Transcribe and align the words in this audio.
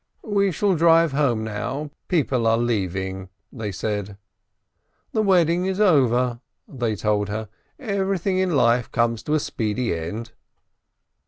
"We 0.25 0.51
shall 0.51 0.75
drive 0.75 1.11
home 1.11 1.43
now, 1.43 1.91
people 2.07 2.47
are 2.47 2.57
leaving," 2.57 3.29
they 3.53 3.71
said. 3.71 4.17
"The 5.11 5.21
wedding 5.21 5.67
is 5.67 5.79
over," 5.79 6.39
they 6.67 6.95
told 6.95 7.29
her, 7.29 7.49
"everything 7.77 8.39
in 8.39 8.55
life 8.55 8.91
comes 8.91 9.21
to 9.21 9.35
a 9.35 9.39
speedy 9.39 9.93
end." 9.95 10.31